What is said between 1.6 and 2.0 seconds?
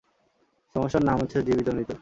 মৃত।